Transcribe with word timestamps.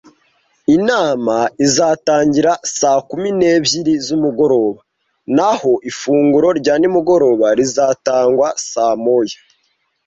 Inama 0.77 1.37
izatangira 1.65 2.51
saa 2.77 2.99
kumi 3.09 3.29
n'ebyiri 3.39 3.93
z'umugoroba 4.05 4.81
naho 5.35 5.73
ifunguro 5.89 6.47
rya 6.59 6.73
nimugoroba 6.79 7.47
rizatangwa 7.57 8.47
saa 8.71 8.95
moya. 9.03 9.37